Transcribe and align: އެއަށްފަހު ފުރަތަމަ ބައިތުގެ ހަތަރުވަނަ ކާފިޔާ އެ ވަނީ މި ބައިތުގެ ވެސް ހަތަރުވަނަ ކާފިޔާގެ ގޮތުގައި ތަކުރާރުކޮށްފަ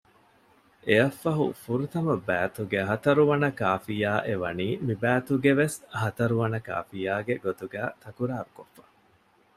އެއަށްފަހު 0.87 1.45
ފުރަތަމަ 1.63 2.13
ބައިތުގެ 2.27 2.79
ހަތަރުވަނަ 2.89 3.47
ކާފިޔާ 3.59 4.11
އެ 4.25 4.33
ވަނީ 4.43 4.67
މި 4.85 4.93
ބައިތުގެ 5.01 5.51
ވެސް 5.59 5.77
ހަތަރުވަނަ 6.01 6.59
ކާފިޔާގެ 6.67 7.35
ގޮތުގައި 7.45 7.91
ތަކުރާރުކޮށްފަ 8.03 8.83